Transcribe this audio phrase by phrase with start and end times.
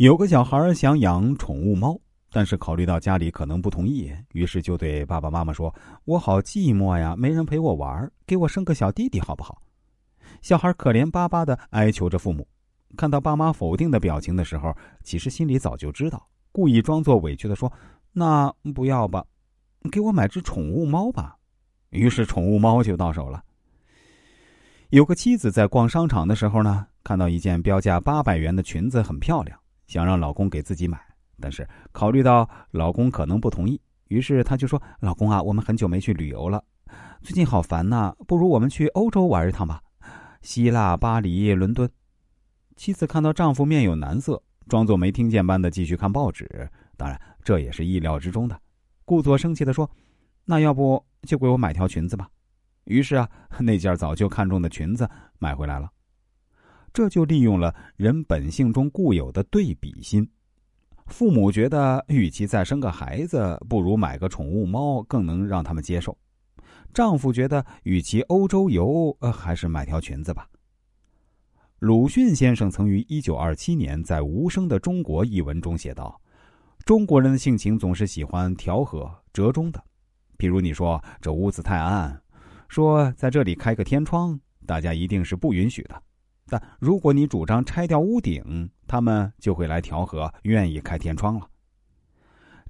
[0.00, 1.94] 有个小孩想养宠物猫，
[2.32, 5.74] 但是考虑到家里可能不同意，于是就对爸爸妈妈说
[6.06, 9.60] ：“我好寂寞呀，没人陪我玩，给我生个小弟弟好不好？”
[10.40, 12.48] 小孩可怜巴巴的哀求着父母。
[12.96, 14.74] 看到爸妈否定的表情的时候，
[15.04, 17.70] 其实心里早就知道，故意装作委屈的说
[18.10, 19.22] ：“那不要吧，
[19.92, 21.36] 给我买只宠物猫吧。”
[21.92, 23.44] 于是宠物猫就到手了。
[24.88, 29.60] 有个妻子在逛商场的时候呢，看到一件标价八百元的裙子很漂亮。
[29.90, 31.00] 想让老公给自己买，
[31.40, 36.62] 但是考虑到老公可能不同意，于是她就说：“老公啊，我们很久没去旅游了，
[37.22, 39.82] 最近好烦呐，不如我们去欧洲玩一趟吧，
[40.42, 41.90] 希腊、巴黎、伦敦。”
[42.76, 46.70] 妻子看到丈夫面有难色，装作没听见般的继续看报纸。
[46.96, 48.56] 当然，这也是意料之中的。
[49.04, 49.90] 故作生气的说
[50.46, 52.28] ：“那要不就给我买条裙子吧。”
[52.86, 55.10] 于是啊， 那件早就看中的裙子
[55.40, 55.90] 买回来了。
[56.92, 60.28] 这就利用了人本性中固有的对比心。
[61.06, 66.16] 父母觉得，与其再生个孩子，不如买个宠物猫更能让他们接受。
[66.94, 70.48] 丈夫觉得，与其欧洲游，呃，还是买条裙子吧。
[71.80, 76.20] 鲁迅先生曾于一九二七年在《无声的中国》一文中写道
[76.84, 79.82] ：“中国人的性情总是喜欢调和、折中的。
[80.38, 82.20] 譬如你说这屋子太暗，
[82.68, 86.02] 说在这里开个天窗，大家一定是不允许的。”
[86.50, 91.48] 但如果你主张拆掉屋顶，他们就会来调和，愿意开天窗了。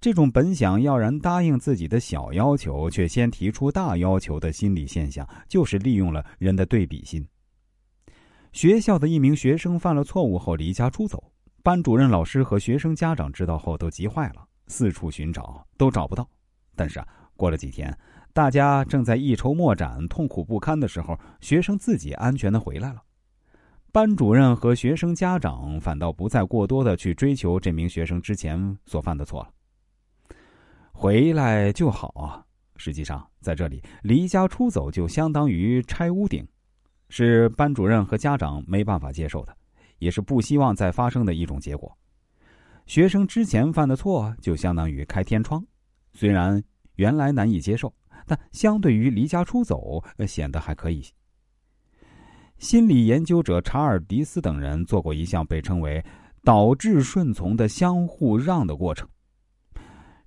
[0.00, 7.26] 这种本想要人答应自己的小要求，却先提出大要求的心理现象，就是利用了人的对比心。
[8.52, 16.28] 学校的一名学生犯了错误后离家出走，班主任老师和学生家长知道后都急坏了，四处寻找都找不到。
[16.74, 17.96] 但是啊，过了几天，
[18.32, 23.02] 大家正在一筹莫展、痛苦不堪的时候，学生自己安全的回来了。
[23.92, 29.50] 班主任和学生家长反倒不再过多的去追求这名学生之前所犯的错了。
[30.92, 32.44] 回来就好啊！
[32.76, 36.46] 实际上，在这里离家出走就相当于拆屋顶，
[37.08, 39.56] 是班主任和家长没办法接受的，
[39.98, 41.96] 也是不希望再发生的一种结果。
[42.86, 45.64] 学生之前犯的错就相当于开天窗，
[46.12, 46.62] 虽然
[46.94, 47.92] 原来难以接受，
[48.24, 51.04] 但相对于离家出走，显得还可以。
[52.60, 56.04] 心理研究者查尔迪斯等人做过一项被称为
[56.44, 59.08] “导致顺从的相互让”的过程。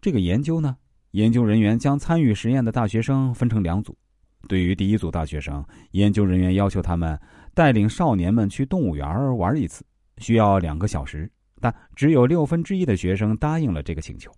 [0.00, 0.76] 这个研究呢，
[1.10, 3.98] 研究人员将参与实验的大学生分成两组。
[4.46, 7.18] 对于第一组大学生，研究人员要求他们
[7.52, 9.84] 带领少年们去动物园玩一次，
[10.18, 11.28] 需要两个小时，
[11.60, 14.32] 但只有六分之一的学生答应了这个请求。